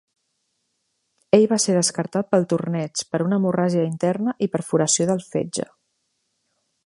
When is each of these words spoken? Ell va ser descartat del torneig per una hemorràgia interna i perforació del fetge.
Ell 1.37 1.45
va 1.51 1.59
ser 1.65 1.75
descartat 1.75 2.31
del 2.35 2.47
torneig 2.53 3.05
per 3.11 3.21
una 3.27 3.39
hemorràgia 3.41 3.85
interna 3.91 4.35
i 4.47 4.49
perforació 4.57 5.07
del 5.11 5.25
fetge. 5.29 5.69